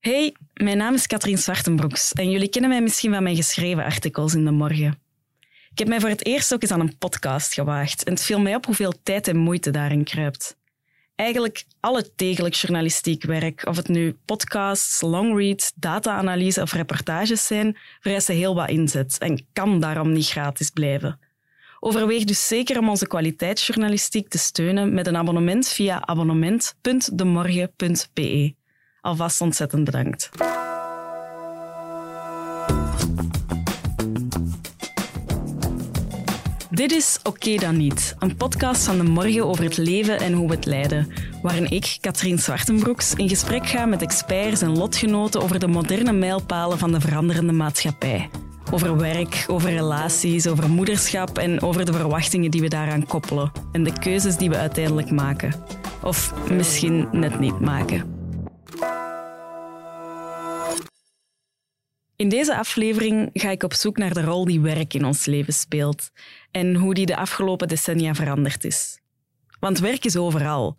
[0.00, 4.34] Hey, mijn naam is Katrien Zwartenbroeks en jullie kennen mij misschien van mijn geschreven artikels
[4.34, 4.98] in de morgen.
[5.70, 8.40] Ik heb mij voor het eerst ook eens aan een podcast gewaagd en het viel
[8.40, 10.56] mij op hoeveel tijd en moeite daarin kruipt.
[11.14, 18.34] Eigenlijk alle degelijk journalistiek werk, of het nu podcasts, longreads, data-analyse of reportages zijn, vereisen
[18.34, 21.20] heel wat inzet en kan daarom niet gratis blijven.
[21.80, 28.58] Overweeg dus zeker om onze kwaliteitsjournalistiek te steunen met een abonnement via abonnement.demorgen.be.
[29.00, 30.30] Alvast ontzettend bedankt.
[36.70, 40.48] Dit is Oké dan niet, een podcast van de morgen over het leven en hoe
[40.48, 41.12] we het leiden,
[41.42, 46.78] waarin ik, Katrien Zwartenbroeks, in gesprek ga met experts en lotgenoten over de moderne mijlpalen
[46.78, 48.30] van de veranderende maatschappij.
[48.72, 53.84] Over werk, over relaties, over moederschap en over de verwachtingen die we daaraan koppelen en
[53.84, 55.54] de keuzes die we uiteindelijk maken.
[56.02, 58.19] Of misschien net niet maken.
[62.20, 65.52] In deze aflevering ga ik op zoek naar de rol die werk in ons leven
[65.52, 66.10] speelt
[66.50, 69.00] en hoe die de afgelopen decennia veranderd is.
[69.60, 70.76] Want werk is overal.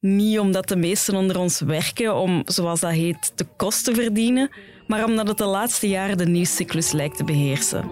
[0.00, 4.50] Niet omdat de meesten onder ons werken om, zoals dat heet, te kosten verdienen,
[4.86, 7.90] maar omdat het de laatste jaren de nieuwscyclus lijkt te beheersen.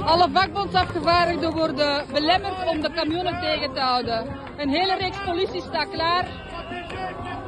[0.00, 4.26] Alle vakbondsafgevaardigden worden belemmerd om de camionnen tegen te houden.
[4.56, 6.48] Een hele reeks politie staat klaar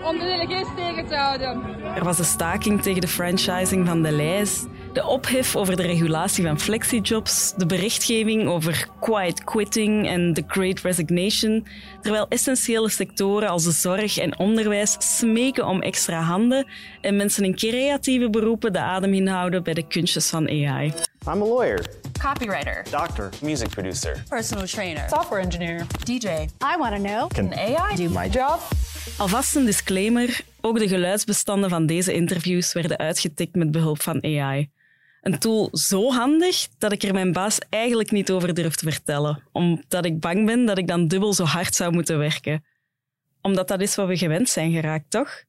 [0.05, 1.62] om de delegees tegen te houden.
[1.97, 6.44] Er was een staking tegen de franchising van de lijst, de ophef over de regulatie
[6.47, 11.67] van flexijobs, de berichtgeving over quiet quitting en the great resignation,
[12.00, 16.66] terwijl essentiële sectoren als de zorg en onderwijs smeken om extra handen
[17.00, 20.92] en mensen in creatieve beroepen de adem inhouden bij de kunstjes van AI.
[21.28, 21.87] I'm a lawyer,
[22.20, 22.84] Copywriter.
[22.91, 24.22] doctor, music producer.
[24.28, 25.05] Personal trainer.
[25.09, 25.87] software engineer.
[26.05, 26.27] DJ.
[26.27, 27.28] I want to know.
[27.28, 28.61] Can AI do my job?
[29.19, 34.70] Alvast een disclaimer: ook de geluidsbestanden van deze interviews werden uitgetikt met behulp van AI.
[35.22, 39.43] Een tool zo handig dat ik er mijn baas eigenlijk niet over durf te vertellen,
[39.53, 42.65] omdat ik bang ben dat ik dan dubbel zo hard zou moeten werken.
[43.41, 45.43] Omdat dat is wat we gewend zijn geraakt, toch?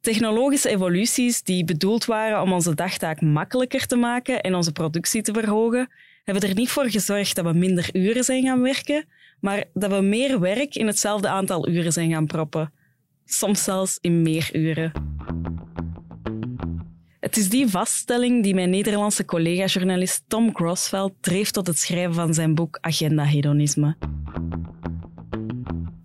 [0.00, 5.32] Technologische evoluties die bedoeld waren om onze dagtaak makkelijker te maken en onze productie te
[5.32, 5.90] verhogen,
[6.24, 9.08] hebben er niet voor gezorgd dat we minder uren zijn gaan werken,
[9.40, 12.72] maar dat we meer werk in hetzelfde aantal uren zijn gaan proppen.
[13.30, 14.92] Soms zelfs in meer uren.
[17.20, 22.34] Het is die vaststelling die mijn Nederlandse collega-journalist Tom Grosveld dreef tot het schrijven van
[22.34, 23.96] zijn boek Agenda Hedonisme.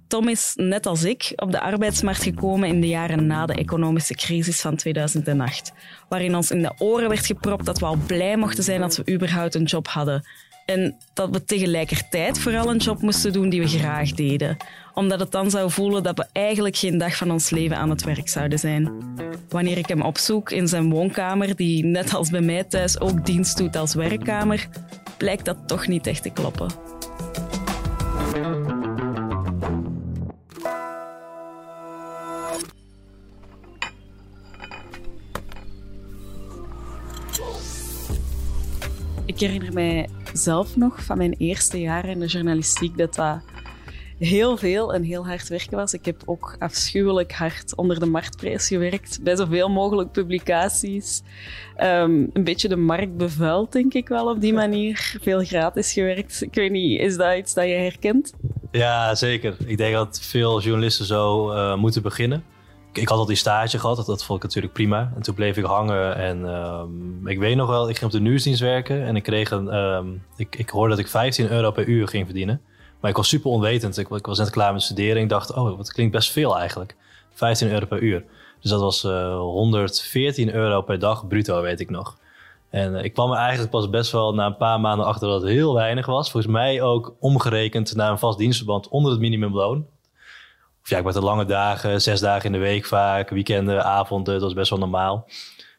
[0.08, 4.16] Tom is, net als ik, op de arbeidsmarkt gekomen in de jaren na de economische
[4.16, 5.74] crisis van 2008,
[6.10, 9.12] waarin ons in de oren werd gepropt dat we al blij mochten zijn dat we
[9.12, 10.24] überhaupt een job hadden.
[10.66, 14.58] En dat we tegelijkertijd vooral een job moesten doen die we graag deden,
[14.94, 18.04] omdat het dan zou voelen dat we eigenlijk geen dag van ons leven aan het
[18.04, 18.92] werk zouden zijn.
[19.50, 23.58] Wanneer ik hem opzoek in zijn woonkamer, die net als bij mij thuis ook dienst
[23.58, 24.68] doet als werkkamer,
[25.18, 26.93] blijkt dat toch niet echt te kloppen.
[39.34, 43.42] Ik herinner mij zelf nog van mijn eerste jaren in de journalistiek dat dat
[44.20, 45.94] heel veel en heel hard werken was.
[45.94, 51.22] Ik heb ook afschuwelijk hard onder de marktprijs gewerkt, bij zoveel mogelijk publicaties.
[51.76, 55.18] Ehm, een beetje de markt bevuild, denk ik wel, op die manier.
[55.22, 56.42] Veel gratis gewerkt.
[56.42, 58.34] Ik weet niet, is dat iets dat je herkent?
[58.72, 59.56] Ja, zeker.
[59.66, 62.44] Ik denk dat veel journalisten zo eh, moeten beginnen.
[62.94, 65.12] Ik, had al die stage gehad, dat, dat vond ik natuurlijk prima.
[65.16, 68.24] En toen bleef ik hangen en ehm, ik weet nog wel, ik ging op de
[68.24, 71.86] nieuwsdienst werken en ik kreeg een, ehm, ik, ik hoorde dat ik 15 euro per
[71.86, 72.62] uur ging verdienen.
[73.00, 73.98] Maar ik was super onwetend.
[73.98, 75.22] Ik, ik was net klaar met studeren.
[75.22, 76.96] Ik dacht, oh, dat klinkt best veel eigenlijk.
[77.34, 78.24] 15 euro per uur.
[78.62, 82.18] Dus dat was eh 114 euro per dag bruto, weet ik nog.
[82.70, 85.42] En eh, ik kwam er eigenlijk pas best wel na een paar maanden achter dat
[85.42, 86.32] het heel weinig was.
[86.32, 89.86] Volgens mij ook omgerekend naar een vast dienstverband onder het minimumloon.
[90.84, 94.34] Of ja, ik werd er lange dagen, zes dagen in de week vaak, weekenden, avonden,
[94.34, 95.28] dat was best wel normaal.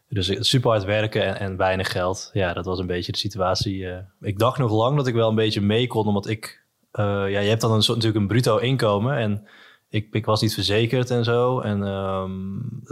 [0.09, 2.31] Dus super hard werken en, weinig geld.
[2.33, 3.89] Ja, dat was een beetje de situatie.
[3.89, 3.99] eh.
[4.21, 6.63] ik dacht nog lang dat ik wel een beetje mee kon, omdat ik...
[6.91, 9.47] eh, ja, je hebt dan een, natuurlijk een bruto inkomen en
[9.89, 11.61] ik, ik was niet verzekerd en zo.
[11.61, 12.33] En ehm,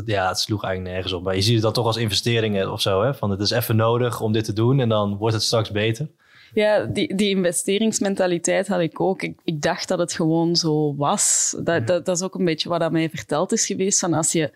[0.05, 1.23] ja, het sloeg eigenlijk nergens op.
[1.23, 3.03] Maar je ziet het dan toch als investeringen of zo.
[3.03, 3.15] Hè?
[3.15, 6.09] Van het is even nodig om dit te doen en dan wordt het straks beter.
[6.55, 9.23] Ja, die, die investeringsmentaliteit had ik ook.
[9.23, 11.55] Ik, ik dacht dat het gewoon zo was.
[11.63, 13.99] Dat, dat, dat is ook een beetje wat aan mij verteld is geweest.
[13.99, 14.53] Van als je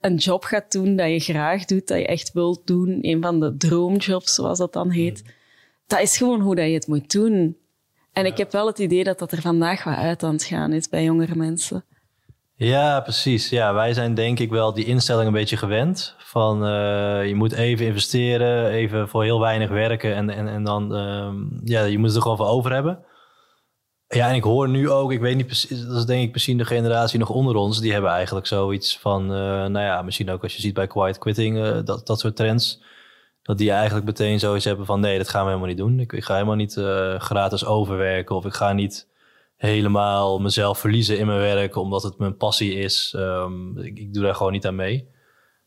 [0.00, 3.40] een job gaat doen dat je graag doet, dat je echt wilt doen, een van
[3.40, 5.22] de droomjobs, zoals dat dan heet,
[5.86, 7.56] dat is gewoon hoe dat je het moet doen.
[8.12, 10.72] En ik heb wel het idee dat dat er vandaag wat uit aan het gaan
[10.72, 11.84] is bij jongere mensen.
[12.54, 13.48] Ja, precies.
[13.48, 16.14] Ja, wij zijn denk ik wel die instelling een beetje gewend.
[16.18, 20.96] Van uh, je moet even investeren, even voor heel weinig werken en, en, en dan,
[20.96, 21.32] uh,
[21.64, 23.04] ja, je moet het er gewoon voor over hebben.
[24.06, 26.58] Ja, en ik hoor nu ook, ik weet niet precies, dat is denk ik misschien
[26.58, 30.42] de generatie nog onder ons, die hebben eigenlijk zoiets van, uh, nou ja, misschien ook
[30.42, 32.82] als je ziet bij quiet quitting, uh, dat, dat soort trends,
[33.42, 36.00] dat die eigenlijk meteen zoiets hebben van, nee, dat gaan we helemaal niet doen.
[36.00, 36.74] Ik, ik ga helemaal niet
[37.18, 39.10] gratis overwerken of ik ga niet
[39.62, 43.14] helemaal mezelf verliezen in mijn werk omdat het mijn passie is.
[43.16, 45.08] Um, ik, ik, doe daar gewoon niet aan mee.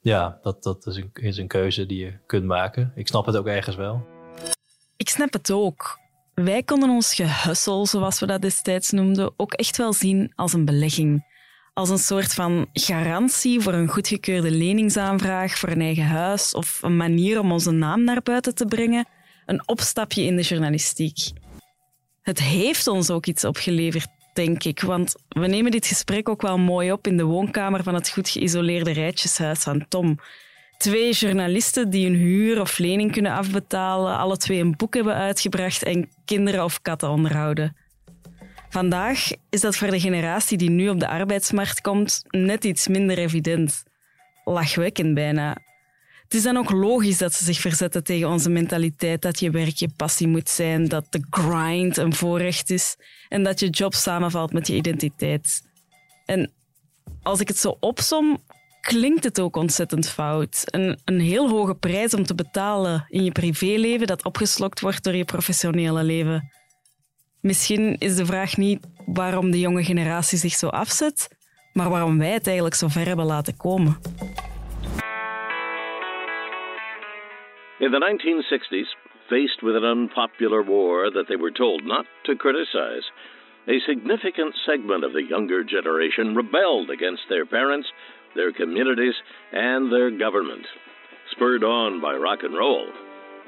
[0.01, 2.91] Ja, dat, dat is, een, is een keuze die je kunt maken.
[2.95, 4.05] Ik snap het ook ergens wel.
[4.97, 5.99] Ik snap het ook.
[6.33, 10.65] Wij konden ons gehussel, zoals we dat destijds noemden, ook echt wel zien als een
[10.65, 11.33] belegging.
[11.73, 16.97] Als een soort van garantie voor een goedgekeurde leningsaanvraag voor een eigen huis of een
[16.97, 19.07] manier om onze naam naar buiten te brengen.
[19.45, 21.43] Een opstapje in de journalistiek.
[22.25, 24.81] Het heeft ons ook iets opgeleverd, denk ik.
[24.81, 28.29] Want we nemen dit gesprek ook wel mooi op in de woonkamer van het goed
[28.29, 30.19] geïsoleerde rijtjeshuis van Tom.
[30.77, 35.83] Twee journalisten die hun huur of lening kunnen afbetalen, alle twee een boek hebben uitgebracht
[35.83, 37.75] en kinderen of katten onderhouden.
[38.69, 43.17] Vandaag is dat voor de generatie die nu op de arbeidsmarkt komt net iets minder
[43.17, 43.83] evident.
[44.43, 45.57] Lachwekkend bijna.
[46.25, 49.75] Het is dan ook logisch dat ze zich verzetten tegen onze mentaliteit dat je werk
[49.75, 52.95] je passie moet zijn, dat de grind een voorrecht is
[53.29, 55.61] en dat je job samenvalt met je identiteit.
[56.25, 56.51] En
[57.21, 58.43] als ik het zo opsom,
[58.81, 60.63] klinkt het ook ontzettend fout.
[60.65, 65.15] Een, een heel hoge prijs om te betalen in je privéleven dat opgeslokt wordt door
[65.15, 66.51] je professionele leven.
[67.41, 71.27] Misschien is de vraag niet waarom de jonge generatie zich zo afzet,
[71.73, 73.97] maar waarom wij het eigenlijk zo ver hebben laten komen.
[77.81, 78.85] In the 1960s,
[79.29, 83.03] faced with an unpopular war that they were told not to criticize,
[83.67, 87.87] a significant segment of the younger generation rebelled against their parents,
[88.35, 89.15] their communities,
[89.51, 90.65] and their government.
[91.31, 92.87] Spurred on by rock and roll,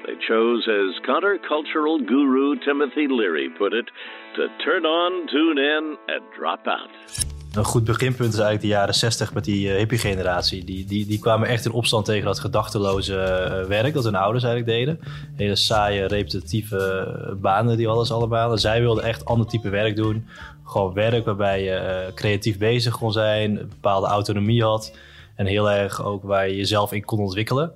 [0.06, 3.90] they chose, as countercultural guru Timothy Leary put it,
[4.36, 6.90] to turn on, tune in, and drop out.
[7.58, 10.64] Een goed beginpunt is eigenlijk de jaren 60 met die uh, hippie-generatie.
[10.64, 14.44] Die, die, die kwamen echt in opstand tegen dat gedachteloze uh, werk dat hun ouders
[14.44, 15.00] eigenlijk deden.
[15.36, 18.52] Hele saaie, repetitieve banen die alles allemaal.
[18.52, 20.26] En zij wilden echt ander type werk doen.
[20.64, 24.96] Gewoon werk waarbij je creatief bezig kon zijn, bepaalde autonomie had.
[25.34, 27.72] En heel erg ook waar je jezelf in kon ontwikkelen.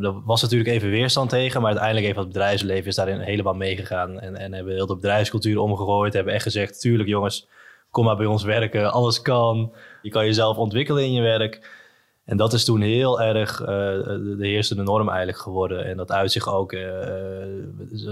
[0.00, 4.20] Er was natuurlijk even weerstand tegen, maar uiteindelijk heeft het bedrijfsleven is daarin helemaal meegegaan.
[4.20, 6.12] En, en hebben heel de bedrijfscultuur omgegooid.
[6.12, 7.48] Hebben echt gezegd, tuurlijk jongens,
[7.94, 9.72] kom maar bij ons werken, alles kan.
[10.02, 11.82] Je kan jezelf ontwikkelen in je werk.
[12.24, 15.84] En dat is toen heel erg uh, de heersende norm eigenlijk geworden.
[15.84, 16.82] En dat uit zich ook, uh,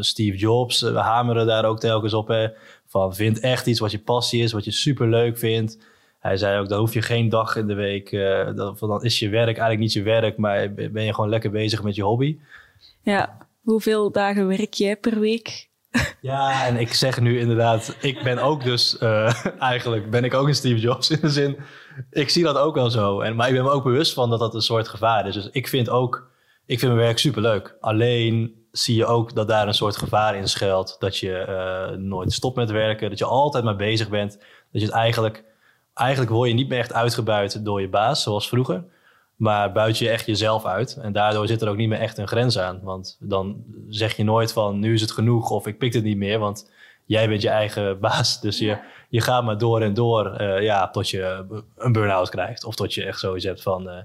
[0.00, 2.28] Steve Jobs, we hameren daar ook telkens op.
[2.28, 2.48] Hè,
[2.86, 5.78] van vind echt iets wat je passie is, wat je super leuk vindt.
[6.18, 8.10] Hij zei ook, dan hoef je geen dag in de week,
[8.78, 11.94] dan is je werk eigenlijk niet je werk, maar ben je gewoon lekker bezig met
[11.94, 12.38] je hobby.
[13.02, 15.70] Ja, hoeveel dagen werk jij per week?
[16.20, 20.46] Ja, en ik zeg nu inderdaad, ik ben ook dus, uh, eigenlijk ben ik ook
[20.46, 21.58] een Steve Jobs in de zin,
[22.10, 23.20] ik zie dat ook wel zo.
[23.20, 25.34] En, maar ik ben me ook bewust van dat dat een soort gevaar is.
[25.34, 26.30] Dus ik vind ook,
[26.66, 27.76] ik vind mijn werk superleuk.
[27.80, 30.96] Alleen zie je ook dat daar een soort gevaar in schuilt.
[30.98, 34.32] Dat je uh, nooit stopt met werken, dat je altijd maar bezig bent.
[34.72, 35.44] Dat je het eigenlijk,
[35.94, 38.84] eigenlijk word je niet meer echt uitgebuit door je baas, zoals vroeger.
[39.42, 40.96] Maar buit je echt jezelf uit.
[40.96, 42.80] En daardoor zit er ook niet meer echt een grens aan.
[42.82, 46.16] Want dan zeg je nooit van nu is het genoeg of ik pik het niet
[46.16, 46.38] meer.
[46.38, 46.70] Want
[47.04, 48.40] jij bent je eigen baas.
[48.40, 51.44] Dus je, je gaat maar door en door uh, ja, tot je
[51.76, 52.64] een burn-out krijgt.
[52.64, 53.96] Of tot je echt zoiets hebt van uh,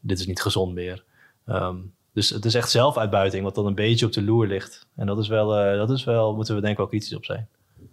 [0.00, 1.04] dit is niet gezond meer.
[1.46, 4.86] Um, dus het is echt zelfuitbuiting wat dan een beetje op de loer ligt.
[4.96, 7.24] En dat is wel, uh, dat is wel moeten we denk ik wel kritisch op
[7.24, 7.48] zijn.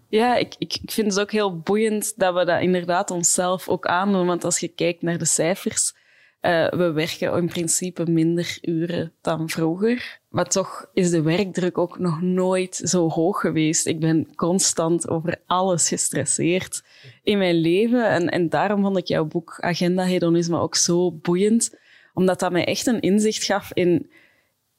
[0.09, 3.85] Ja, ik, ik, ik vind het ook heel boeiend dat we dat inderdaad onszelf ook
[3.85, 4.27] aandoen.
[4.27, 5.93] Want als je kijkt naar de cijfers
[6.41, 10.19] uh, we werken in principe minder uren dan vroeger.
[10.29, 13.85] Maar toch is de werkdruk ook nog nooit zo hoog geweest.
[13.85, 16.83] Ik ben constant over alles gestresseerd
[17.23, 18.09] in mijn leven.
[18.09, 21.77] En, en daarom vond ik jouw boek Agenda Hedonisme ook zo boeiend.
[22.13, 24.11] Omdat dat mij echt een inzicht gaf in...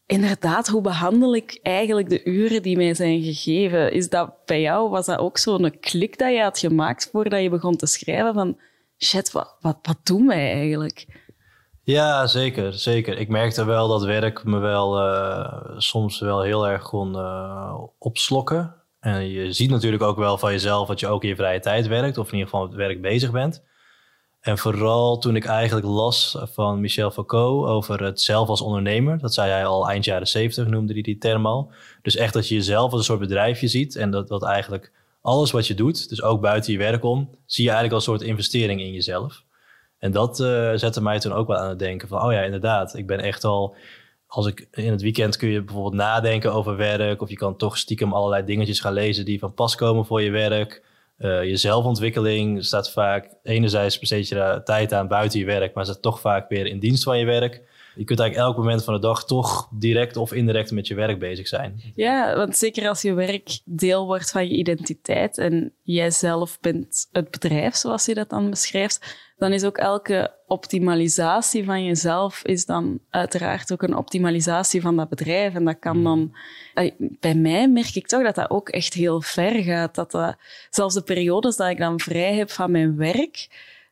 [0.06, 3.92] Inderdaad, hoe behandel ik eigenlijk de uren die mij zijn gegeven?
[3.92, 7.50] Is dat bij jou, was dat ook zo'n klik dat je had gemaakt voordat je
[7.50, 8.58] begon te schrijven van
[8.98, 11.06] shit, wat, wat, wat doen wij eigenlijk?
[11.88, 13.18] Ja, zeker, zeker.
[13.18, 18.74] Ik merkte wel dat werk me wel uh, soms wel heel erg kon uh, opslokken.
[19.00, 21.86] En je ziet natuurlijk ook wel van jezelf dat je ook in je vrije tijd
[21.86, 23.62] werkt, of in ieder geval met werk bezig bent.
[24.40, 29.18] En vooral toen ik eigenlijk las van Michel Foucault over het zelf als ondernemer.
[29.18, 31.72] Dat zei hij al eind jaren zeventig, noemde hij die term al.
[32.02, 33.96] Dus echt dat je jezelf als een soort bedrijfje ziet.
[33.96, 37.64] En dat, dat eigenlijk alles wat je doet, dus ook buiten je werk om, zie
[37.64, 39.46] je eigenlijk als een soort investering in jezelf.
[39.98, 42.96] En dat uh, zette mij toen ook wel aan het denken van, oh ja, inderdaad,
[42.96, 43.76] ik ben echt al,
[44.26, 47.78] als ik in het weekend kun je bijvoorbeeld nadenken over werk, of je kan toch
[47.78, 50.82] stiekem allerlei dingetjes gaan lezen die van pas komen voor je werk.
[51.18, 55.84] Uh, je zelfontwikkeling staat vaak, enerzijds besteed je daar tijd aan buiten je werk, maar
[55.84, 57.62] staat toch vaak weer in dienst van je werk
[57.98, 61.18] je kunt eigenlijk elk moment van de dag toch direct of indirect met je werk
[61.18, 61.80] bezig zijn.
[61.94, 67.08] Ja, want zeker als je werk deel wordt van je identiteit en jij zelf bent
[67.12, 72.66] het bedrijf, zoals je dat dan beschrijft, dan is ook elke optimalisatie van jezelf is
[72.66, 75.54] dan uiteraard ook een optimalisatie van dat bedrijf.
[75.54, 76.04] En dat kan hmm.
[76.04, 76.36] dan...
[76.98, 79.94] Bij mij merk ik toch dat dat ook echt heel ver gaat.
[79.94, 80.36] Dat dat,
[80.70, 83.48] zelfs de periodes dat ik dan vrij heb van mijn werk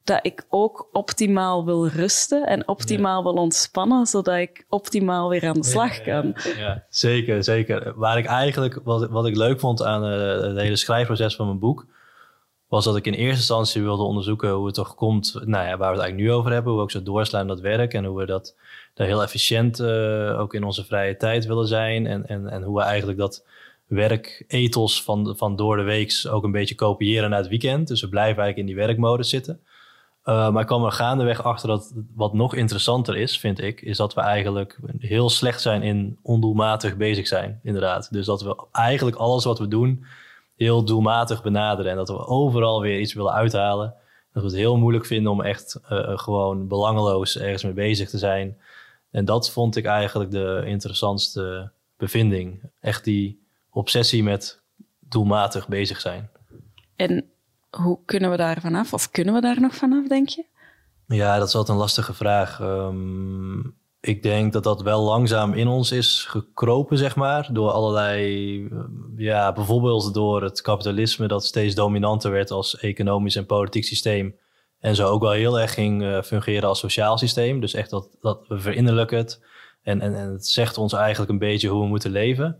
[0.06, 5.60] dat ik ook optimaal wil rusten en optimaal wil ontspannen, zodat ik optimaal weer aan
[5.60, 6.34] de slag kan.
[6.56, 7.92] Ja, zeker, zeker.
[7.96, 11.58] Waar ik eigenlijk, wat, wat ik leuk vond aan uh, het hele schrijfproces van mijn
[11.58, 11.86] boek,
[12.68, 15.90] was dat ik in eerste instantie wilde onderzoeken hoe het toch komt, nou ja, waar
[15.90, 18.18] we het eigenlijk nu over hebben, hoe we ook zo doorslaan dat werk en hoe
[18.18, 18.56] we dat
[18.94, 22.76] daar heel efficiënt uh, ook in onze vrije tijd willen zijn en, en, en hoe
[22.76, 23.44] we eigenlijk dat
[23.86, 27.88] werkethos van, van door de weeks ook een beetje kopiëren naar het weekend.
[27.88, 29.60] Dus we blijven eigenlijk in die werkmodus zitten.
[30.28, 33.96] Uh, maar ik kwam er gaandeweg achter dat wat nog interessanter is, vind ik, is
[33.96, 38.12] dat we eigenlijk heel slecht zijn in ondoelmatig bezig zijn, inderdaad.
[38.12, 40.04] Dus dat we eigenlijk alles wat we doen
[40.56, 43.94] heel doelmatig benaderen en dat we overal weer iets willen uithalen.
[44.32, 48.18] Dat we het heel moeilijk vinden om echt uh, gewoon belangeloos ergens mee bezig te
[48.18, 48.58] zijn.
[49.10, 52.62] En dat vond ik eigenlijk de interessantste bevinding.
[52.80, 54.62] Echt die obsessie met
[54.98, 56.30] doelmatig bezig zijn.
[56.96, 57.30] En
[57.76, 58.92] hoe kunnen we daar vanaf?
[58.92, 60.44] Of kunnen we daar nog vanaf, denk je?
[61.06, 62.60] Ja, dat is altijd een lastige vraag.
[62.60, 67.48] Um, ik denk dat dat wel langzaam in ons is gekropen, zeg maar.
[67.52, 68.78] Door allerlei, eh,
[69.16, 74.36] ja, bijvoorbeeld door het kapitalisme dat steeds dominanter werd als economisch en politiek systeem.
[74.78, 77.60] En zo ook wel heel erg ging uh, fungeren als sociaal systeem.
[77.60, 79.44] Dus echt dat, dat we verinnerlijken het.
[79.82, 82.58] En, en, en het zegt ons eigenlijk een beetje hoe we moeten leven.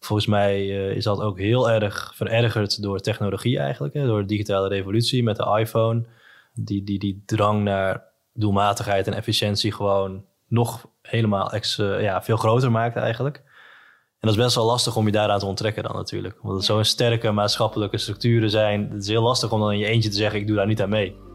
[0.00, 3.94] Volgens mij uh, is dat ook heel erg verergerd door technologie eigenlijk.
[3.94, 4.06] Hè?
[4.06, 6.06] Door de digitale revolutie met de iPhone.
[6.54, 12.36] Die, die, die drang naar doelmatigheid en efficiëntie gewoon nog helemaal ex, uh, ja, veel
[12.36, 13.36] groter maakt eigenlijk.
[13.36, 16.38] En dat is best wel lastig om je daaraan te onttrekken dan natuurlijk.
[16.42, 18.90] Omdat het zo'n sterke maatschappelijke structuren zijn.
[18.90, 20.82] Het is heel lastig om dan in je eentje te zeggen, ik doe daar niet
[20.82, 21.29] aan mee.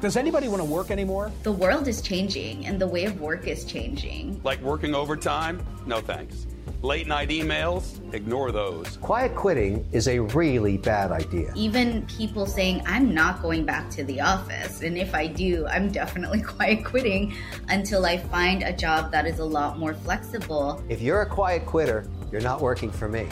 [0.00, 1.32] Does anybody want to work anymore?
[1.42, 4.40] The world is changing and the way of work is changing.
[4.44, 5.60] Like working overtime?
[5.86, 6.46] No thanks.
[6.82, 8.96] Late night emails, ignore those.
[8.98, 11.52] Quiet quitting is a really bad idea.
[11.56, 14.82] Even people saying, I'm not going back to the office.
[14.82, 17.34] And if I do, I'm definitely quiet quitting
[17.68, 20.80] until I find a job that is a lot more flexible.
[20.88, 23.26] If you're a quiet quitter, you're not working for me.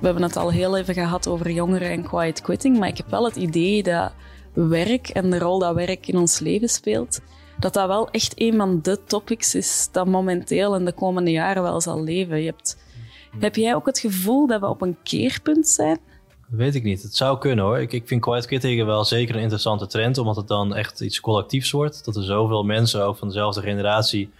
[0.00, 3.10] We hebben het al heel even gehad over jongeren en quiet quitting, maar ik heb
[3.10, 4.12] wel het idee dat
[4.52, 7.20] werk en de rol dat werk in ons leven speelt,
[7.58, 11.62] dat dat wel echt een van de topics is dat momenteel in de komende jaren
[11.62, 12.38] wel zal leven.
[12.38, 12.76] Je hebt,
[13.38, 15.98] heb jij ook het gevoel dat we op een keerpunt zijn?
[16.48, 17.02] Weet ik niet.
[17.02, 17.78] Het zou kunnen hoor.
[17.78, 21.20] Ik, ik vind quiet quitting wel zeker een interessante trend, omdat het dan echt iets
[21.20, 22.04] collectiefs wordt.
[22.04, 24.30] Dat er zoveel mensen, ook van dezelfde generatie,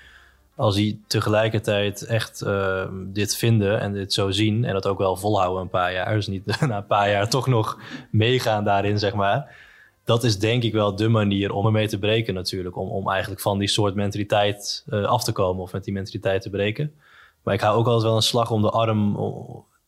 [0.59, 5.17] als die tegelijkertijd echt uh, dit vinden en dit zo zien en dat ook wel
[5.17, 6.15] volhouden een paar jaar.
[6.15, 7.79] Dus niet na een paar jaar toch nog
[8.11, 9.67] meegaan daarin, zeg maar
[10.09, 12.77] dat is denk ik wel de manier om ermee te breken natuurlijk.
[12.77, 16.43] Om, om eigenlijk van die soort mentaliteit uh, af te komen of met die mentaliteit
[16.43, 16.95] te breken.
[17.43, 19.17] Maar ik hou ook altijd wel een slag om de arm.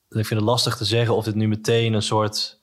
[0.09, 2.60] Ik vind het lastig te zeggen of dit nu meteen een soort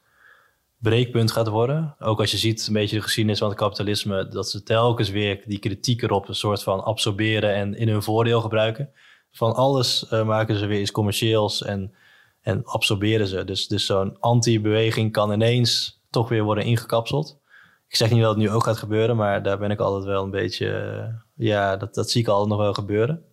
[0.77, 1.96] breekpunt gaat worden.
[2.00, 5.43] Ook als je ziet een beetje de geschiedenis van het kapitalisme, dat ze telkens weer
[5.46, 8.89] die kritiek erop een soort van absorberen en in hun voordeel gebruiken.
[9.31, 11.96] Van alles uh, maken ze weer iets commercieels en,
[12.41, 13.43] en absorberen ze.
[13.43, 17.39] Dus, dus zo'n anti-beweging kan ineens toch weer worden ingekapseld.
[17.88, 20.24] Ik zeg niet dat het nu ook gaat gebeuren, maar daar ben ik altijd wel
[20.24, 20.69] een beetje.
[20.69, 23.24] Eh, ja, dat, dat zie ik altijd nog wel gebeuren.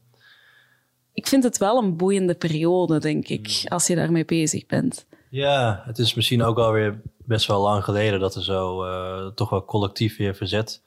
[1.13, 3.69] Ik vind het wel een boeiende periode, denk ik, hmm.
[3.69, 5.07] als je daarmee bezig bent.
[5.31, 9.51] Ja, het is misschien ook alweer best wel lang geleden dat er zo uh, toch
[9.51, 10.83] wel collectief weer verzet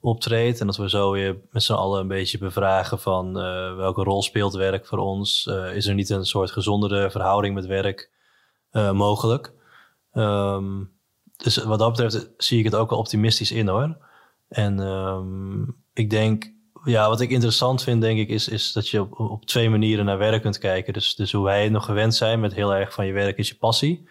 [0.00, 0.60] optreedt.
[0.60, 4.22] En dat we zo weer met z'n allen een beetje bevragen van uh, welke rol
[4.22, 5.46] speelt werk voor ons?
[5.50, 8.10] Uh, is er niet een soort gezondere verhouding met werk
[8.92, 9.52] mogelijk?
[10.12, 10.90] Um,
[11.36, 13.96] dus wat dat betreft zie ik het ook wel optimistisch in hoor.
[14.48, 16.52] En um, ik denk,
[16.84, 20.04] ja, wat ik interessant vind, denk ik, is, is dat je op, op twee manieren
[20.04, 20.92] naar werk kunt kijken.
[20.92, 23.56] Dus, dus hoe wij nog gewend zijn met heel erg van je werk is je
[23.56, 24.08] passie.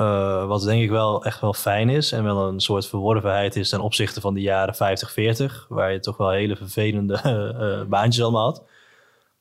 [0.00, 3.68] Uh, wat denk ik wel echt wel fijn is en wel een soort verworvenheid is
[3.68, 8.22] ten opzichte van de jaren 50, 40, waar je toch wel hele vervelende uh, baantjes
[8.22, 8.64] allemaal had.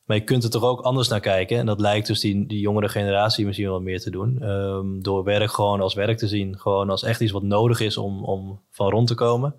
[0.05, 1.57] Maar je kunt er toch ook anders naar kijken.
[1.57, 4.41] En dat lijkt dus die, jongere generatie misschien wel meer te doen.
[4.41, 6.59] Ehm, door werk gewoon als werk te zien.
[6.59, 9.55] Gewoon als echt iets wat nodig is om, om van rond te komen.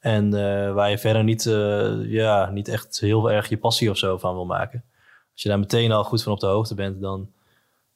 [0.00, 3.96] En eh, waar je verder niet, eh, ja, niet echt heel erg je passie of
[3.96, 4.84] zo van wil maken.
[5.32, 7.30] Als je daar meteen al goed van op de hoogte bent, dan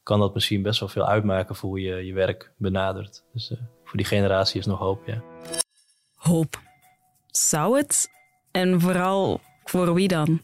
[0.05, 3.25] kan dat misschien best wel veel uitmaken voor hoe je je werk benadert.
[3.33, 5.23] Dus uh, voor die generatie is nog hoop, ja.
[6.15, 6.61] Hoop.
[7.27, 8.11] Zou het?
[8.51, 10.43] En vooral voor wie dan?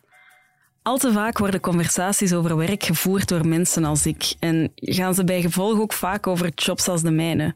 [0.83, 5.25] Al te vaak worden conversaties over werk gevoerd door mensen als ik en gaan ze
[5.25, 7.55] bij gevolg ook vaak over jobs als de mijne.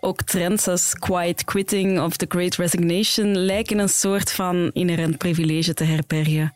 [0.00, 5.74] Ook trends als quiet quitting of the great resignation lijken een soort van inherent privilege
[5.74, 6.54] te herbergen.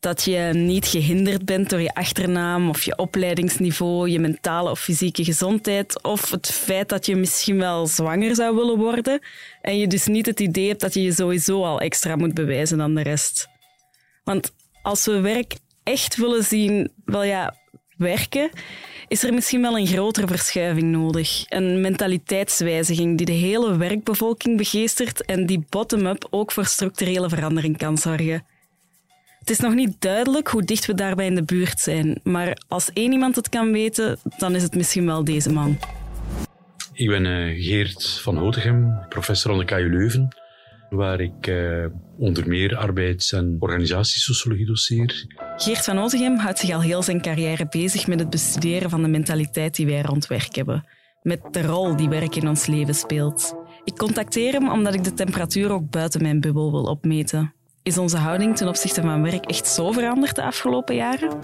[0.00, 5.24] Dat je niet gehinderd bent door je achternaam of je opleidingsniveau, je mentale of fysieke
[5.24, 9.20] gezondheid of het feit dat je misschien wel zwanger zou willen worden
[9.62, 12.78] en je dus niet het idee hebt dat je je sowieso al extra moet bewijzen
[12.78, 13.48] dan de rest.
[14.24, 14.52] Want
[14.82, 17.56] als we werk echt willen zien, wel ja,
[17.96, 18.50] werken,
[19.08, 21.44] is er misschien wel een grotere verschuiving nodig.
[21.48, 27.98] Een mentaliteitswijziging die de hele werkbevolking begeestert en die bottom-up ook voor structurele verandering kan
[27.98, 28.44] zorgen.
[29.50, 32.90] Het is nog niet duidelijk hoe dicht we daarbij in de buurt zijn, maar als
[32.92, 35.78] één iemand het kan weten, dan is het misschien wel deze man.
[36.92, 40.36] Ik ben uh, Geert van Hotegem, professor aan de KU Leuven
[40.90, 41.86] waar ik uh,
[42.18, 45.26] onder meer arbeids- en organisatiesociologie doseer.
[45.56, 49.08] Geert van Otegem houdt zich al heel zijn carrière bezig met het bestuderen van de
[49.08, 50.84] mentaliteit die wij rond werk hebben.
[51.22, 53.54] Met de rol die werk in ons leven speelt.
[53.84, 57.54] Ik contacteer hem omdat ik de temperatuur ook buiten mijn bubbel wil opmeten.
[57.82, 61.40] Is onze houding ten opzichte van werk echt zo veranderd de afgelopen jaren?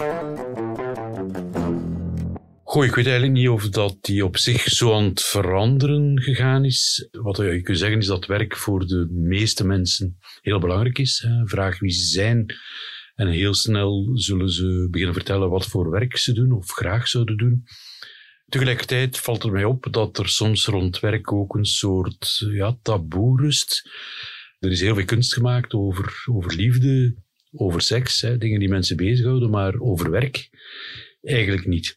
[2.62, 6.64] Goh, ik weet eigenlijk niet of dat die op zich zo aan het veranderen gegaan
[6.64, 7.08] is.
[7.10, 11.26] Wat je kunt zeggen is dat werk voor de meeste mensen heel belangrijk is.
[11.44, 12.54] Vraag wie ze zijn.
[13.14, 17.36] En heel snel zullen ze beginnen vertellen wat voor werk ze doen of graag zouden
[17.36, 17.64] doen.
[18.48, 23.40] Tegelijkertijd valt er mij op dat er soms rond werk ook een soort ja, taboe
[23.40, 23.90] rust.
[24.58, 27.14] Er is heel veel kunst gemaakt over, over liefde,
[27.52, 30.48] over seks, hè, dingen die mensen bezighouden, maar over werk
[31.26, 31.96] eigenlijk niet.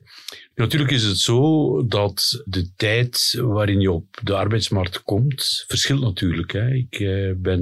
[0.56, 6.52] Natuurlijk is het zo dat de tijd waarin je op de arbeidsmarkt komt, verschilt natuurlijk.
[6.52, 6.74] Hè.
[6.74, 7.62] Ik eh, ben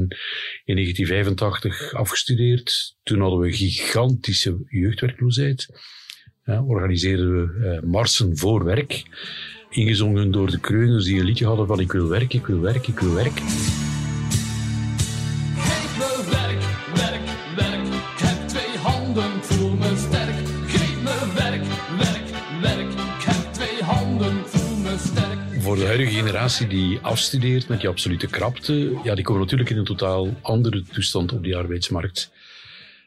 [0.65, 2.95] in 1985 afgestudeerd.
[3.04, 5.67] Toen hadden we gigantische jeugdwerkloosheid.
[6.45, 9.04] Organiseerden we uh, marsen voor werk.
[9.69, 12.88] Ingezongen door de kreuners die een liedje hadden van ik wil werk, ik wil werk,
[12.88, 13.41] ik wil werk.
[25.98, 30.30] Huidige generatie die afstudeert met die absolute krapte, ja, die komen natuurlijk in een totaal
[30.42, 32.32] andere toestand op die arbeidsmarkt.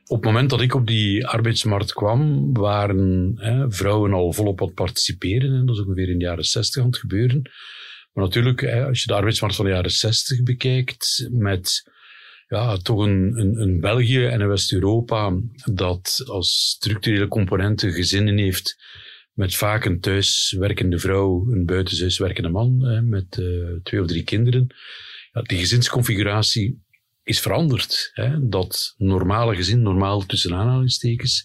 [0.06, 4.66] Op het moment dat ik op die arbeidsmarkt kwam, waren hè, vrouwen al volop aan
[4.66, 5.54] het participeren.
[5.54, 7.42] En dat is ongeveer in de jaren 60 aan het gebeuren.
[8.12, 11.90] Maar natuurlijk, hè, als je de arbeidsmarkt van de jaren 60 bekijkt, met
[12.48, 15.32] ja, toch een België en een West-Europa
[15.72, 18.76] dat als structurele componenten gezinnen heeft
[19.40, 24.24] met vaak een thuiswerkende vrouw, een buitenshuis werkende man hè, met uh, twee of drie
[24.24, 24.66] kinderen.
[25.32, 26.82] Ja, die gezinsconfiguratie
[27.22, 28.10] is veranderd.
[28.12, 28.48] Hè.
[28.48, 31.44] Dat normale gezin, normaal tussen aanhalingstekens,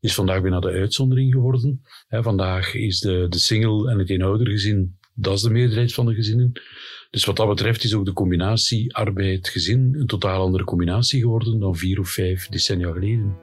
[0.00, 1.82] is vandaag bijna de uitzondering geworden.
[2.06, 6.14] Hè, vandaag is de, de single en het eenoudergezin, dat is de meerderheid van de
[6.14, 6.52] gezinnen.
[7.10, 11.76] Dus wat dat betreft is ook de combinatie arbeid-gezin een totaal andere combinatie geworden dan
[11.76, 13.36] vier of vijf decennia geleden.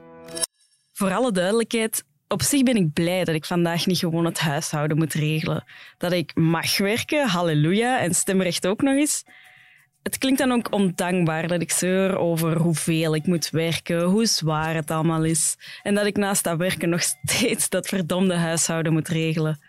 [0.92, 4.96] Voor alle duidelijkheid, op zich ben ik blij dat ik vandaag niet gewoon het huishouden
[4.96, 5.64] moet regelen.
[5.98, 9.24] Dat ik mag werken, halleluja, en stemrecht ook nog eens.
[10.02, 14.74] Het klinkt dan ook ondankbaar dat ik zeur over hoeveel ik moet werken, hoe zwaar
[14.74, 15.56] het allemaal is.
[15.82, 19.60] En dat ik naast dat werken nog steeds dat verdomde huishouden moet regelen.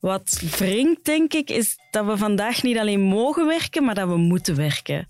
[0.00, 4.16] Wat wringt, denk ik, is dat we vandaag niet alleen mogen werken, maar dat we
[4.16, 5.08] moeten werken.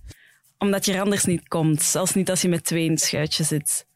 [0.59, 3.45] Omdat je er anders niet komt, zelfs niet als je met twee in het schuitje
[3.45, 3.88] zit.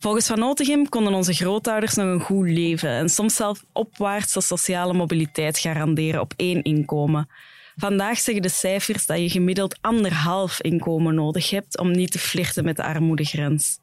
[0.00, 4.92] Volgens Van Otegem konden onze grootouders nog een goed leven en soms zelf opwaartse sociale
[4.92, 7.28] mobiliteit garanderen op één inkomen.
[7.76, 12.64] Vandaag zeggen de cijfers dat je gemiddeld anderhalf inkomen nodig hebt om niet te flirten
[12.64, 13.78] met de armoedegrens.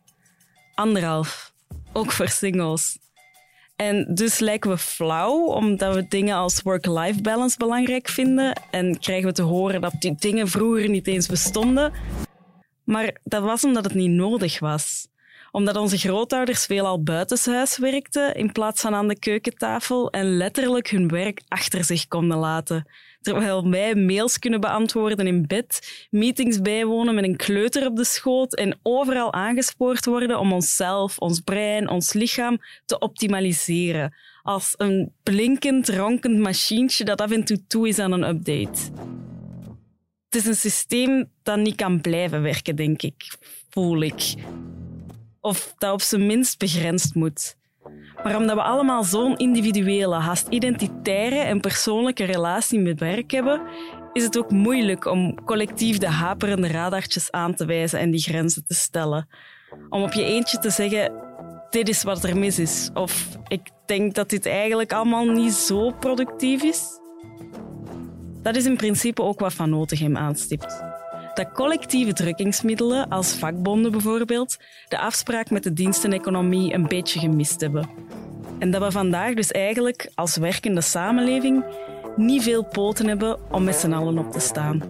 [0.73, 1.53] Anderhalf.
[1.93, 2.97] Ook voor singles.
[3.75, 9.27] En dus lijken we flauw omdat we dingen als work-life balance belangrijk vinden en krijgen
[9.27, 11.93] we te horen dat die dingen vroeger niet eens bestonden.
[12.83, 15.07] Maar dat was omdat het niet nodig was
[15.55, 21.07] Omdat onze grootouders veelal buitenshuis werkten in plaats van aan de keukentafel en letterlijk hun
[21.07, 22.87] werk achter zich konden laten.
[23.21, 28.55] Terwijl wij mails kunnen beantwoorden in bed, meetings bijwonen met een kleuter op de schoot
[28.55, 34.13] en overal aangespoord worden om onszelf, ons brein, ons lichaam te optimaliseren.
[34.43, 38.81] Als een blinkend, ronkend machientje dat af en toe toe is aan een update.
[40.29, 43.37] Het is een systeem dat niet kan blijven werken, denk ik.
[43.69, 44.35] Voel ik.
[45.45, 47.55] Of dat op zijn minst begrensd moet.
[48.23, 53.61] Maar omdat we allemaal zo'n individuele, haast identitaire en persoonlijke relatie met werk hebben,
[54.13, 58.65] is het ook moeilijk om collectief de haperende radartjes aan te wijzen en die grenzen
[58.65, 59.27] te stellen.
[59.89, 61.13] Om op je eentje te zeggen,
[61.69, 62.89] dit is wat er mis is.
[62.93, 66.83] Of ik denk dat dit eigenlijk allemaal niet zo productief is.
[68.41, 70.94] Dat is in principe ook wat Van Notegem aanstipt.
[71.35, 77.89] Dat collectieve drukkingsmiddelen, als vakbonden bijvoorbeeld, de afspraak met de diensteneconomie een beetje gemist hebben.
[78.59, 81.63] En dat we vandaag dus eigenlijk als werkende samenleving
[82.15, 84.83] niet veel poten hebben om met z'n allen op te staan.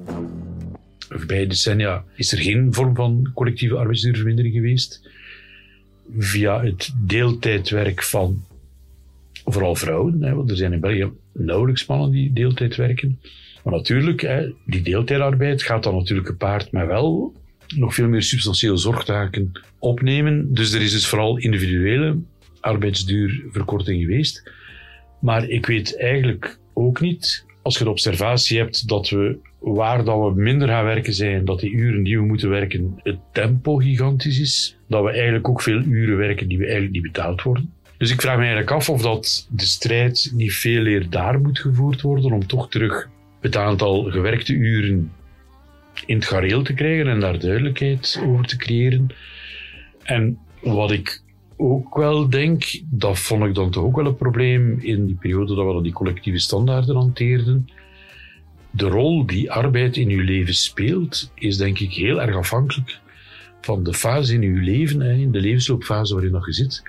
[1.09, 5.09] Voorbije decennia is er geen vorm van collectieve arbeidsduurvermindering geweest.
[6.17, 8.43] Via het deeltijdwerk van
[9.45, 13.19] vooral vrouwen, hè, want er zijn in België nauwelijks mannen die deeltijd werken.
[13.65, 17.33] Maar natuurlijk, hè, die deeltijdarbeid gaat dan natuurlijk gepaard met wel
[17.75, 20.53] nog veel meer substantiële zorgtaken opnemen.
[20.53, 22.17] Dus er is dus vooral individuele
[22.59, 24.51] arbeidsduurverkorting geweest.
[25.21, 30.19] Maar ik weet eigenlijk ook niet, als je de observatie hebt dat we waar dat
[30.19, 34.39] we minder gaan werken zijn, dat die uren die we moeten werken, het tempo gigantisch
[34.39, 34.77] is.
[34.87, 37.73] Dat we eigenlijk ook veel uren werken die we eigenlijk niet betaald worden.
[37.97, 41.59] Dus ik vraag me eigenlijk af of dat de strijd niet veel eer daar moet
[41.59, 43.09] gevoerd worden om toch terug
[43.45, 45.11] het aantal gewerkte uren
[46.05, 49.07] in het gareel te krijgen en daar duidelijkheid over te creëren.
[50.03, 51.21] En wat ik
[51.57, 55.55] ook wel denk, dat vond ik dan toch ook wel een probleem in die periode
[55.55, 57.69] dat we die collectieve standaarden hanteerden.
[58.71, 62.99] De rol die arbeid in uw leven speelt, is denk ik heel erg afhankelijk
[63.61, 66.83] van de fase in uw leven, in de levensloopfase waarin je zit.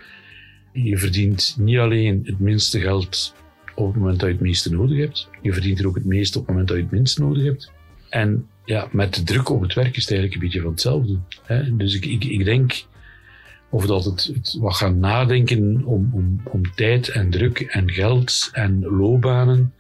[0.72, 3.34] Je verdient niet alleen het minste geld
[3.76, 5.28] op het moment dat je het meeste nodig hebt.
[5.42, 7.72] Je verdient er ook het meeste op het moment dat je het minst nodig hebt.
[8.08, 11.18] En ja, met de druk op het werk is het eigenlijk een beetje van hetzelfde.
[11.42, 11.76] Hè?
[11.76, 12.84] Dus ik, ik, ik denk
[13.70, 18.80] of dat het, wat gaan nadenken om, om, om tijd en druk en geld en
[18.80, 19.74] loopbanen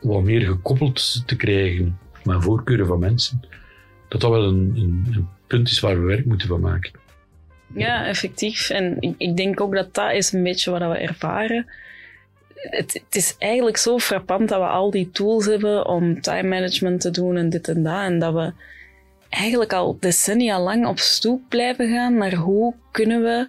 [0.00, 3.40] wat meer gekoppeld te krijgen met voorkeuren van mensen,
[4.08, 6.92] dat dat wel een, een, een punt is waar we werk moeten van maken.
[7.74, 8.70] Ja, effectief.
[8.70, 11.66] En ik, ik denk ook dat dat is een beetje wat we ervaren.
[12.60, 17.00] Het, het, is eigenlijk zo frappant dat we al die tools hebben om time management
[17.00, 18.02] te doen en dit en dat.
[18.02, 18.52] En dat we
[19.28, 23.48] eigenlijk al decennia lang op stoep blijven gaan naar hoe kunnen we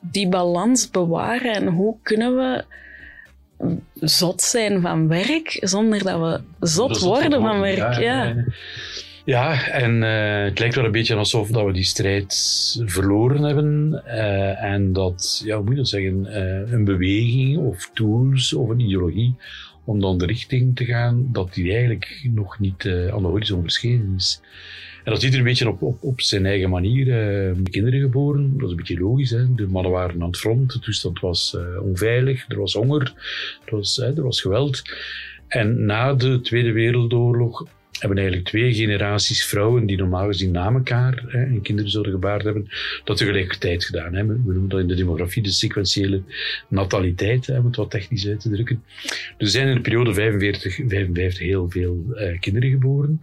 [0.00, 2.64] die balans bewaren en hoe kunnen we
[3.94, 7.94] zot zijn van werk zonder dat we zot worden van werk.
[7.94, 8.24] Ja, ja.
[8.24, 8.44] ja
[9.24, 12.34] en uh, het lijkt wel een beetje alsof dat we die strijd
[12.84, 17.90] verloren hebben uh, en dat, ja, hoe moet je dat zeggen, uh, een beweging of
[17.94, 19.34] tools of een ideologie
[19.84, 24.14] om dan de richting te gaan, dat die eigenlijk nog niet aan de horizon verschenen
[24.16, 24.40] is.
[25.04, 27.04] En dat ziet er een beetje op, op, op zijn eigen manier.
[27.70, 29.30] Kinderen geboren, dat is een beetje logisch.
[29.30, 29.54] Hè?
[29.54, 33.12] De mannen waren aan het front, de toestand was onveilig, er was honger,
[33.64, 34.82] er was, er was geweld.
[35.48, 37.66] En na de Tweede Wereldoorlog
[37.98, 42.44] hebben eigenlijk twee generaties vrouwen die normaal gezien na elkaar hè, en kinderen zouden gebaard
[42.44, 42.68] hebben,
[43.04, 44.14] dat tegelijkertijd gedaan.
[44.14, 44.26] Hè.
[44.26, 46.22] We noemen dat in de demografie de sequentiële
[46.68, 48.82] nataliteit, hè, om het wat technisch uit te drukken.
[49.02, 53.20] Dus er zijn in de periode 45, 55 heel veel uh, kinderen geboren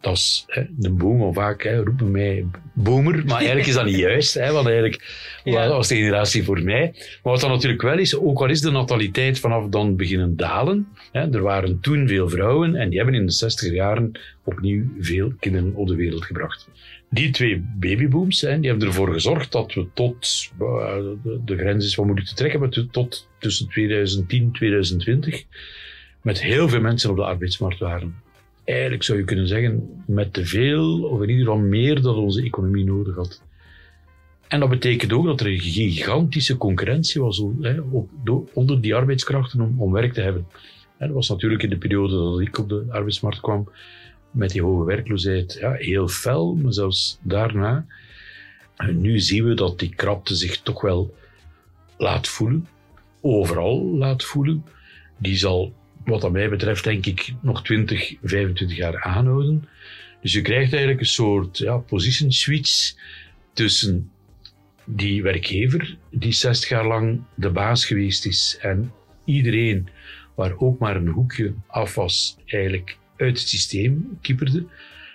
[0.00, 3.96] dat is hè, de boomer vaak hè, roepen mij boomer, maar eigenlijk is dat niet
[3.96, 5.02] juist, hè, want eigenlijk
[5.44, 5.68] ja.
[5.68, 6.90] was de generatie voor mij.
[6.94, 10.88] Maar wat dan natuurlijk wel is, ook al is de nataliteit vanaf dan beginnen dalen,
[11.12, 14.12] hè, er waren toen veel vrouwen en die hebben in de 60 jaren
[14.44, 16.68] opnieuw veel kinderen op de wereld gebracht.
[17.10, 21.94] Die twee babybooms hè, die hebben ervoor gezorgd dat we tot, de, de grens is
[21.94, 25.44] wat moeilijk te trekken, maar tot tussen 2010 en 2020
[26.22, 28.14] met heel veel mensen op de arbeidsmarkt waren
[28.64, 32.42] eigenlijk zou je kunnen zeggen, met te veel, of in ieder geval meer dan onze
[32.42, 33.42] economie nodig had.
[34.48, 37.44] En dat betekent ook dat er een gigantische concurrentie was
[38.52, 40.46] onder die arbeidskrachten om, werk te hebben.
[40.96, 43.68] En dat was natuurlijk in de periode dat ik op de arbeidsmarkt kwam,
[44.30, 47.86] met die hoge werkloosheid, ja, heel fel, maar zelfs daarna.
[48.92, 51.14] Nu zien we dat die krapte zich toch wel
[51.98, 52.66] laat voelen,
[53.20, 54.64] overal laat voelen.
[55.18, 55.72] Die zal
[56.04, 59.68] wat dat mij betreft, denk ik, nog 20, 25 jaar aanhouden.
[60.22, 62.92] Dus je krijgt eigenlijk een soort ja, position switch
[63.52, 64.10] tussen
[64.84, 68.92] die werkgever die 60 jaar lang de baas geweest is en
[69.24, 69.88] iedereen
[70.34, 74.64] waar ook maar een hoekje af was, eigenlijk uit het systeem kieperde.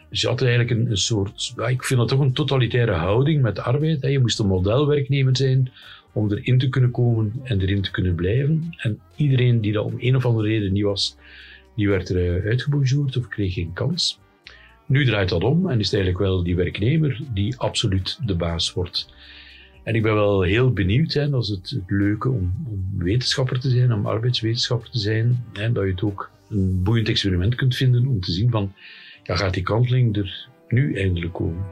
[0.10, 4.02] Dus je had eigenlijk een, soort, ik vind dat toch een totalitaire houding met arbeid.
[4.02, 5.72] Je moest een modelwerknemer zijn
[6.16, 8.76] om erin te kunnen komen en erin te kunnen blijven.
[8.78, 11.18] En iedereen die dat om een of andere reden niet was,
[11.76, 14.20] die werd er uitgebonjourd of kreeg geen kans.
[14.86, 18.74] Nu draait dat om en is het eigenlijk wel die werknemer die absoluut de baas
[18.74, 19.14] wordt.
[19.84, 23.60] En ik ben wel heel benieuwd, hè, dat is het, het leuke om, om, wetenschapper
[23.60, 27.76] te zijn, om arbeidswetenschapper te zijn, hè, dat je het ook een boeiend experiment kunt
[27.76, 28.74] vinden om te zien van,
[29.24, 31.66] ja, gaat die kanteling er nu eindelijk komen?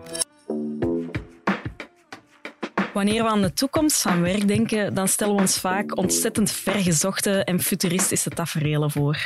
[2.94, 7.44] Wanneer we aan de toekomst van werk denken, dan stellen we ons vaak ontzettend vergezochte
[7.44, 9.26] en futuristische taferelen voor.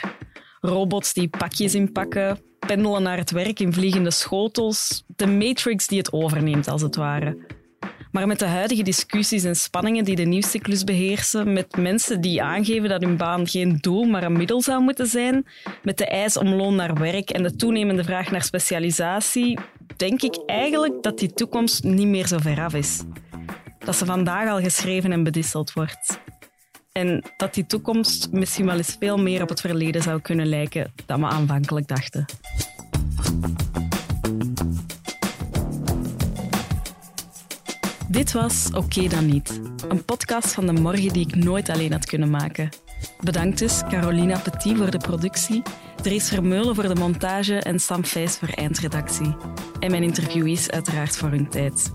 [0.62, 6.12] Robots die pakjes inpakken, pendelen naar het werk in vliegende schotels, de Matrix die het
[6.12, 7.38] overneemt als het ware.
[8.12, 12.90] Maar met de huidige discussies en spanningen die de nieuwscyclus beheersen, met mensen die aangeven
[12.90, 15.46] dat hun baan geen doel, maar een middel zou moeten zijn,
[15.84, 19.60] met de eis om loon naar werk en de toenemende vraag naar specialisatie,
[19.98, 23.04] denk ik eigenlijk dat die toekomst niet meer zo ver af is.
[23.88, 26.20] Dat ze vandaag al geschreven en bedisseld wordt.
[26.92, 30.94] En dat die toekomst misschien wel eens veel meer op het verleden zou kunnen lijken
[31.06, 32.26] dan we aanvankelijk dachten.
[38.08, 39.62] Dit was Oké dan niet.
[39.88, 42.70] Een podcast van de morgen die ik nooit alleen had kunnen maken.
[43.22, 45.62] Bedankt dus Carolina Petit voor de productie,
[46.02, 49.36] Dries Vermeulen voor de montage en Sam Vijs voor eindredactie.
[49.80, 51.92] En mijn interviewees uiteraard voor hun tijd.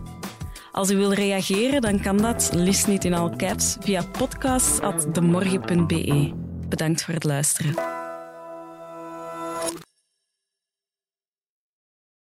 [0.73, 6.33] Als u wil reageren, dan kan dat, liefst niet in all caps, via podcast.demorgen.be.
[6.69, 7.92] Bedankt voor het luisteren.